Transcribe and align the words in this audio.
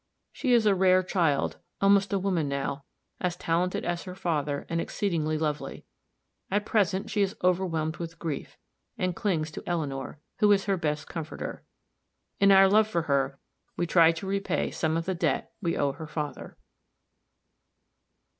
She 0.31 0.51
is 0.53 0.65
a 0.65 0.73
rare 0.73 1.03
child 1.03 1.57
almost 1.79 2.11
a 2.11 2.17
woman 2.17 2.49
now 2.49 2.85
as 3.19 3.35
talented 3.35 3.85
as 3.85 4.01
her 4.05 4.15
father, 4.15 4.65
and 4.67 4.81
exceedingly 4.81 5.37
lovely. 5.37 5.85
At 6.49 6.65
present 6.65 7.11
she 7.11 7.21
is 7.21 7.35
overwhelmed 7.43 7.97
with 7.97 8.17
grief, 8.17 8.57
and 8.97 9.15
clings 9.15 9.51
to 9.51 9.63
Eleanor, 9.67 10.19
who 10.39 10.51
is 10.51 10.65
her 10.65 10.75
best 10.75 11.07
comforter. 11.07 11.63
In 12.39 12.51
our 12.51 12.67
love 12.67 12.87
for 12.87 13.03
her 13.03 13.37
we 13.77 13.85
try 13.85 14.11
to 14.13 14.25
repay 14.25 14.71
some 14.71 14.97
of 14.97 15.05
the 15.05 15.13
debt 15.13 15.51
we 15.61 15.77
owe 15.77 15.91
her 15.91 16.07
father. 16.07 16.57